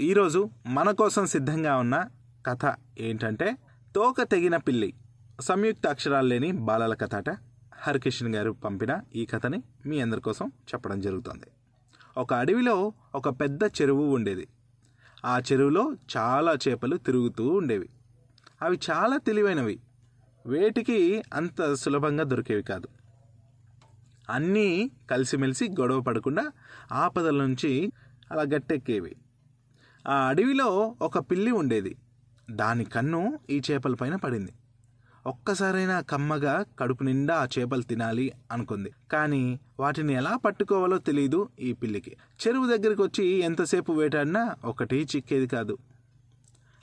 [0.00, 2.08] ఈరోజు మన కోసం సిద్ధంగా ఉన్న
[2.46, 3.56] కథ ఏంటంటే
[3.94, 4.94] తోక తెగిన పిల్లి
[5.40, 7.30] సంయుక్త అక్షరాలు లేని బాలల కథ అట
[7.74, 11.46] హరికృష్ణ గారు పంపిన ఈ కథని మీ అందరి కోసం చెప్పడం జరుగుతుంది.
[12.16, 14.48] ఒక అడవిలో ఒక పెద్ద చెరువు ఉండేది.
[15.24, 17.88] ఆ చెరువులో చాలా చేపలు తిరుగుతూ ఉండేవి.
[18.62, 19.80] అవి చాలా తెలివైనవి.
[20.46, 22.88] వేటికి అంత సులభంగా దొరికేవి కాదు.
[24.30, 26.52] అన్నీ కలిసిమెలిసి గొడవ పడకుండా
[26.92, 27.92] ఆపదల నుంచి
[28.30, 29.16] అలా గట్టెక్కేవి.
[30.08, 31.96] ఆ అడవిలో ఒక పిల్లి ఉండేది.
[32.50, 34.52] దాని కన్ను ఈ చేపల పైన పడింది.
[35.26, 38.92] ఒక్కసారైనా కమ్మగా కడుపు నిండా ఆ చేపలు తినాలి అనుకుంది.
[39.12, 42.16] కానీ వాటిని ఎలా పట్టుకోవాలో తెలియదు ఈ పిల్లికి.
[42.46, 45.78] చెరువు దగ్గరికి వచ్చి ఎంతసేపు వేటాడినా ఒకటి చిక్కేది కాదు.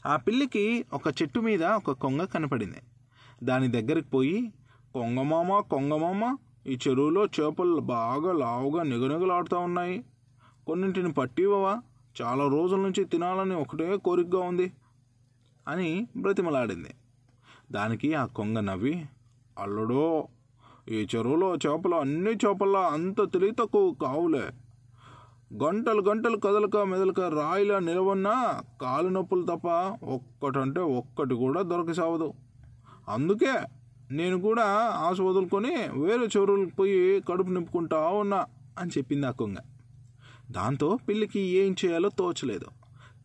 [0.06, 2.78] ఆ పిల్లికి ఒక చెట్టు మీద ఒక కొంగ కనపడింది.
[3.44, 4.54] దాని దగ్గరికి పోయి
[4.94, 10.04] కొంగమామ కొంగమామ ఈ చెరువులో చేపలు బాగా లావుగా నిగనిగలాడుతూ ఉన్నాయి.
[10.68, 11.82] కొన్నింటిని పట్టివవా
[12.22, 14.68] చాలా రోజుల నుంచి తినాలని ఒకటే కోరికగా ఉంది
[15.68, 16.92] అని బ్రతిమలాడింది.
[17.72, 18.96] దానికి ఆ కొంగ నవ్వి
[19.58, 20.06] అల్లుడో
[20.90, 24.46] ఈ చెరువులో చేపలు అన్ని చేపల్లో అంత తెలివి తక్కువ కావులే.
[25.64, 28.36] గంటలు గంటలు కదలక మెదలక రాయిలా నిలవన్నా
[28.82, 29.68] కాలు నొప్పులు తప్ప
[30.16, 32.34] ఒక్కటంటే ఒక్కటి కూడా దొరకసావదు
[33.10, 33.54] అందుకే
[34.12, 34.66] నేను కూడా
[35.08, 38.46] ఆశ వదులుకొని వేరే చెరువులకు పోయి కడుపు నింపుకుంటా ఉన్నా
[38.78, 39.58] అని చెప్పింది ఆ కొంగ.
[40.52, 42.66] దాంతో పిల్లికి ఏం చేయాలో తోచలేదు.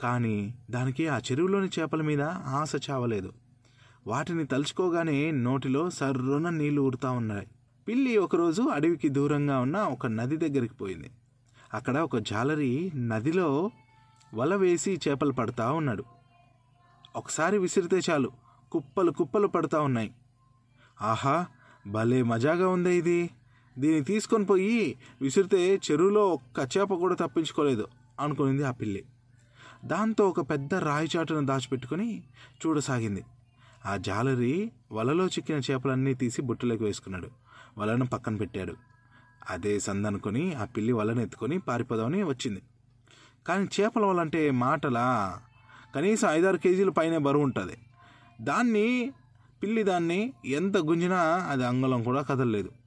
[0.02, 3.32] కానీ దానికి ఆ చెరువులోని చేపల మీద ఆశ చావలేదు.
[4.06, 7.46] వాటిని తలుచుకోగానే నోటిలో సర్రున నీళ్ళు ఊరుతా ఉన్నాయి.
[7.88, 11.10] పిల్లి ఒకరోజు అడవికి దూరంగా ఉన్న ఒక నది దగ్గరికి పోయింది.
[11.74, 13.70] అక్కడ ఒక జాలరి నదిలో
[14.34, 16.04] వల వేసి చేపలు పడతా ఉన్నాడు.
[17.16, 18.32] ఒకసారి విసిరితే చాలు
[18.72, 20.14] కుప్పలు కుప్పలు పడతా ఉన్నాయి.
[21.02, 21.46] ఆహా
[21.86, 23.30] భలే మజాగా ఉందే ఇది.
[23.78, 27.86] దీన్ని తీసుకొని పోయి విసిరితే చెరువులో ఒక్క చేప కూడా తప్పించుకోలేదు
[28.20, 29.04] అనుకునింది ఆ పిల్లి.
[29.84, 32.22] దాంతో ఒక పెద్ద రాయి చాటును దాచిపెట్టుకొని
[32.66, 33.24] చూడసాగింది.
[33.86, 37.28] ఆ జాలరి వలలో చిక్కిన చేపలన్నీ తీసి బుట్టలోకి వేసుకున్నాడు.
[37.78, 38.74] వలను పక్కన పెట్టాడు.
[39.50, 42.62] అదే సందనుకొని ఆ పిల్లి వలను ఎత్తుకొని పారిపోదామని వచ్చింది.
[43.46, 45.38] కానీ చేపల వలంటే మాటలా?
[45.94, 47.78] కనీసం ఐదారు కేజీల పైన బరువు ఉంటుంది.
[48.40, 49.12] దాన్ని
[49.62, 52.81] పిల్లి దాన్ని ఎంత గుంజినా అది అంగళం కూడా కదలలేదు.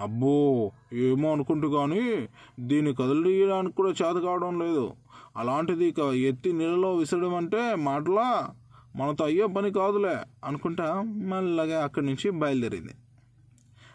[0.00, 2.28] అబ్బో ఏమో అనుకుంటూ కానీ
[2.60, 4.92] దీన్ని కదిలియడానికి కూడా చేత కావడం లేదు.
[5.36, 8.48] అలాంటిది ఇక ఎత్తి నీళ్ళలో విసరడం అంటే మాటలా?
[8.96, 12.94] మనతో అయ్యే పని కాదులే అనుకుంటా మళ్ళగా అక్కడి నుంచి బయలుదేరింది.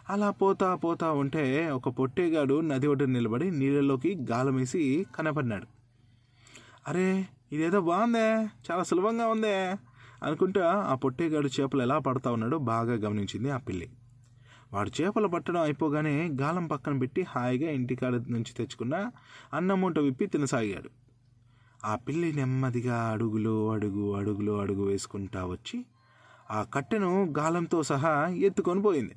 [0.10, 5.68] అలా పోతా పోతా ఉంటే ఒక పొట్టేగాడు నది ఒడ్డు నిలబడి నీళ్ళలోకి గాలమేసి కనపడినాడు
[6.88, 8.28] అరే ఇదేదో బాగుందే
[8.72, 9.78] చాలా సులభంగా ఉందే
[10.24, 13.90] అనుకుంటా ఆ పొట్టేగాడు చేపలు ఎలా పడతా ఉన్నాడో బాగా గమనించింది ఆ పిల్లి.
[14.74, 19.12] వాడు చేపలు పట్టడం అయిపోగానే గాలం పక్కన పెట్టి హాయిగా ఇంటికాడ నుంచి తెచ్చుకున్న
[19.54, 20.90] అన్నమూట విప్పి తినసాగాడు.
[21.86, 25.86] ఆ పిల్లి నెమ్మదిగా అడుగులు అడుగు అడుగులు అడుగు వేసుకుంటా వచ్చి
[26.52, 29.16] ఆ కట్టెను గాలంతో సహా ఎత్తుకొని పోయింది.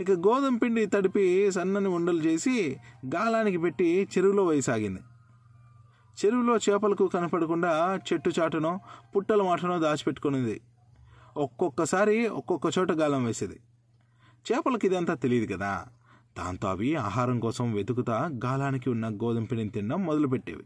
[0.00, 2.76] ఇక గోధుమ పిండి తడిపి సన్నని ఉండలు చేసి
[3.14, 5.00] గాలానికి పెట్టి చెరువులో వేయసాగింది.
[6.18, 8.80] చెరువులో చేపలకు కనపడకుండా చెట్టు చాటునో
[9.16, 10.60] పుట్టల మాటనో దాచిపెట్టుకునేది.
[11.36, 13.60] ఒక్కొక్కసారి ఒక్కొక్క చోట గాలం వేసేది.
[14.52, 15.86] చేపలకి ఇదంతా తెలియదు కదా.
[16.38, 20.64] దాంతో అవి ఆహారం కోసం వెతుకుతా గాలానికి ఉన్న గోధుమ పిండిని తినడం మొదలుపెట్టేవి.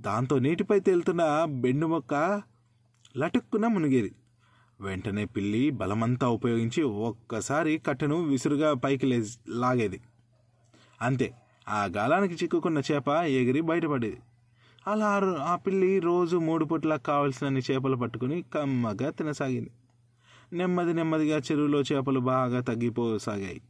[0.00, 2.42] దాంతో నీటిపై తేలుతున్న బెండు మొక్క
[3.16, 4.14] లటుక్కున మునిగేది.
[4.80, 10.00] వెంటనే పిల్లి బలమంతా ఉపయోగించి ఒక్కసారి కట్టెను విసురుగా పైకి లే లాగేది.
[11.02, 11.34] అంతే
[11.68, 14.18] ఆ గాలానికి చిక్కుకున్న చేప ఎగిరి బయటపడేది.
[14.86, 19.70] అలా ఆ పిల్లి రోజు మూడు పూట్లకు కావలసినన్ని చేపలు పట్టుకుని కమ్మగా తినసాగింది.
[20.52, 23.60] నెమ్మది నెమ్మదిగా చెరువులో చేపలు బాగా తగ్గిపోసాగాయి.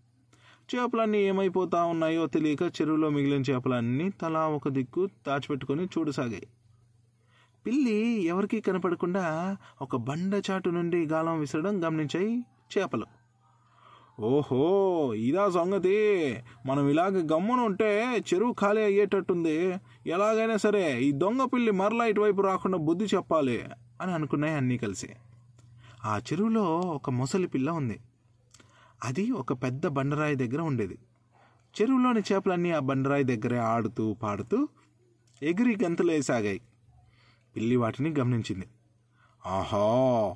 [0.74, 6.46] చేపలన్నీ ఏమైపోతా ఉన్నాయో తెలియక చెరువులో మిగిలిన చేపలన్నీ తలా ఒక దిక్కు దాచిపెట్టుకొని చూడసాగాయి.
[7.66, 12.44] పిల్లి ఎవరికీ కనపడకుండా ఒక బండ చాటు నుండి గాలం విసరడం గమనించాయి
[12.78, 13.06] చేపలు.
[14.20, 16.38] ఓహో ఇదా సంగతి.
[16.66, 19.74] మనం ఇలాగ గమ్మున ఉంటే చెరువు ఖాళీ అయ్యేటట్టుంది.
[20.06, 23.64] ఎలాగైనా సరే ఈ దొంగ పిల్లి మరలా ఇటువైపు రాకుండా బుద్ధి చెప్పాలి
[24.00, 25.08] అని అనుకున్నాయి అన్నీ కలిసి.
[26.04, 28.00] ఆ చెరువులో ఒక మొసలి పిల్ల ఉంది.
[29.04, 30.98] అది ఒక పెద్ద బండరాయి దగ్గర ఉండేది.
[31.80, 34.68] చెరువులోని చేపలన్నీ ఆ బండరాయి దగ్గరే ఆడుతూ పాడుతూ
[35.42, 36.60] ఎగిరి గంతులేసాగాయి
[37.56, 38.68] పిల్లి వాటిని గమనించింది.
[39.46, 40.34] ఆహా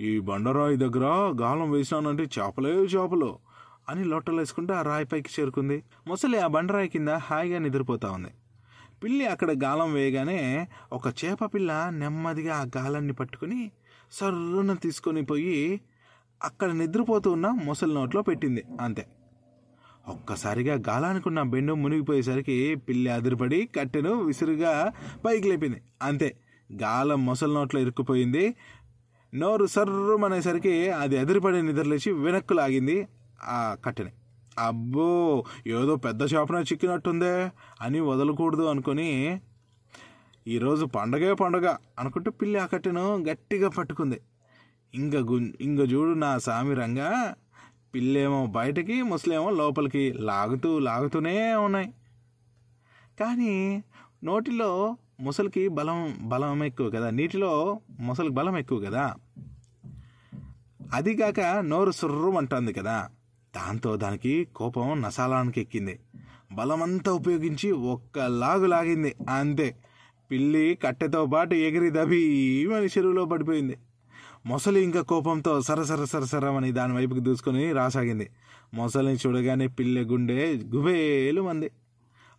[0.00, 3.38] ఈ బండరాయి దగ్గర గాలం వేసినానంటే చేపలే చేపలు
[3.88, 5.84] అని లొట్టలేసుకుంటూ ఆ రాయిపైకి చేరుకుంది.
[6.06, 8.28] ముసలి ఆ బండరాయి కింద హాయిగా నిద్రపోతా ఉంది.
[9.02, 13.70] పిల్లి అక్కడ గాలం వేయగానే ఒక చేప పిల్ల నెమ్మదిగా ఆ గాలాన్ని పట్టుకుని
[14.14, 15.80] సర్రున తీసుకొని పోయి
[16.42, 19.06] అక్కడ నిద్రపోతూ ఉన్న ముసలి నోట్లో పెట్టింది అంతే.
[20.06, 24.92] ఒక్కసారిగా గాలానుకున్న బెండు మునిగిపోయేసరికి పిల్లి అదిరిపడి కట్టెను విసురుగా
[25.24, 26.36] పైకి లేపింది అంతే.
[26.72, 28.54] గాలం మొసలి నోట్లో ఇరుక్కుపోయింది.
[29.34, 33.08] నోరు సర్రుమనేసరికి అది ఎదిరిపడి నిద్రలేచి వెనక్కు లాగింది
[33.42, 34.12] ఆ కట్టెని.
[34.58, 37.50] అబ్బో ఏదో పెద్ద చేపన చిక్కినట్టుందే
[37.80, 39.40] అని వదలకూడదు అనుకొని
[40.46, 44.20] ఈరోజు పండగే పండగ అనుకుంటూ పిల్లి ఆ కట్టెను గట్టిగా పట్టుకుంది.
[44.94, 47.34] ఇంక గు ఇంక చూడు నా సామి రంగా
[47.94, 51.94] పిల్లేమో బయటకి ముసలేమో లోపలికి లాగుతూ లాగుతూనే ఉన్నాయి.
[53.20, 53.84] కానీ
[54.24, 59.14] నోటిలో ముసలికి బలం బలం ఎక్కువ కదా నీటిలో ముసలికి బలం ఎక్కువ కదా.
[60.92, 63.10] అదిగాక నోరు సుర్రుమంటుంది కదా.
[63.56, 66.00] దాంతో దానికి కోపం నసాలానికి ఎక్కింది
[66.52, 69.14] బలమంతా ఉపయోగించి ఒక్క లాగు లాగింది.
[69.30, 69.76] అంతే.
[70.30, 72.22] పిల్లి కట్టెతో పాటు ఎగిరి దబి
[72.76, 73.76] అని చెరువులో పడిపోయింది.
[74.46, 78.26] మొసలి ఇంకా కోపంతో సరసర సరసరమని దాని వైపుకి దూసుకొని రాసాగింది.
[78.74, 80.40] మొసలిని చూడగానే పిల్లె గుండె
[80.74, 81.70] గుబేలు మంది.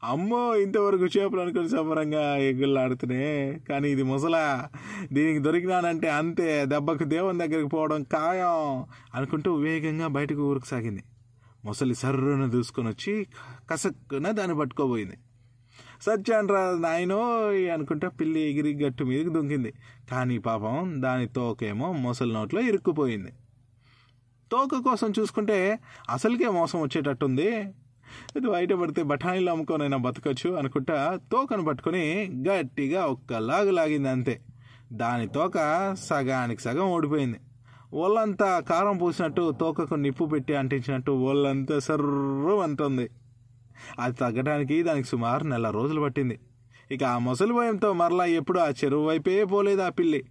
[0.04, 3.24] అమ్మో ఇంతవరకు చేపలు అనుకుని సంబరంగా ఎగుళ్ళాడుతూనే
[3.70, 4.70] కానీ ఇది ముసలా.
[5.14, 8.86] దీనికి దొరికినానంటే అంతే దెబ్బకు దేవుని దగ్గరికి పోవడం ఖాయం
[9.16, 11.04] అనుకుంటూ వేగంగా బయటకు ఊరుకు సాగింది
[11.66, 13.14] ముసలి సర్రును దూసుకొని వచ్చి
[13.72, 15.18] కసక్కున దాన్ని పట్టుకోబోయింది.
[16.02, 17.20] సత్యాన్రా నాయనో
[17.74, 19.74] అనుకుంటా పిల్లి ఎగిరి గట్టు మీదకి దుంకింది
[20.12, 23.34] కానీ పాపం దాని తోకేమో మొసలి నోట్లో ఇరుక్కుపోయింది.
[24.52, 27.48] తోక కోసం చూసుకుంటే అసలుకే మోసం వచ్చేటట్టుంది.
[28.38, 34.42] ఇది బయట పడితే బఠానీలు అమ్ముకోనైనా బతకచ్చు అనుకుంటా తోకను పట్టుకొని గట్టిగా ఒక్క లాగు లాగింది అంతే.
[34.94, 35.58] దాని తోక
[35.96, 37.40] సగానికి సగం ఓడిపోయింది
[37.94, 43.10] ఒళ్ళంతా కారం పూసినట్టు తోకకు నిప్పు పెట్టి అంటించినట్టు ఒళ్ళంతా సర్రు అంటుంది
[44.00, 46.39] అది తగ్గడానికి దానికి సుమారు నెల రోజులు పట్టింది.
[46.92, 50.25] ఇక ఆ ముసలి భయంతో మరలా ఎప్పుడు ఆ చెరువు వైపే పోలేదు ఆ పిల్లి.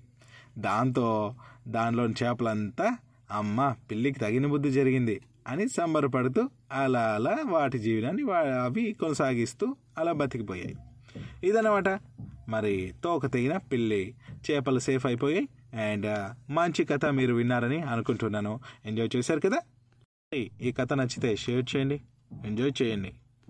[0.59, 1.35] దాంతో
[1.69, 2.97] దానిలోని చేపలంతా
[3.31, 10.13] అమ్మ పిల్లికి తగిన బుద్ధి జరిగింది అని సంబరపడుతూ అలా అలా వాటి జీవనాన్ని వా- అవి కొనసాగిస్తూ అలా
[10.13, 10.75] బతికిపోయాయి.
[11.45, 11.89] ఇదన్నమాట.
[12.49, 14.15] మరి తోక తెగిన పిల్లి
[14.51, 15.49] చేపలు సేఫ్ అయిపోయాయి.
[15.81, 18.61] అండ్ మంచి కథ మీరు విన్నారని అనుకుంటున్నాను.
[18.87, 19.61] ఎంజాయ్ చేశారు కదా?
[20.63, 22.01] ఈ కథ నచ్చితే షేర్ చేయండి.
[22.47, 23.13] ఎంజాయ్ చేయండి.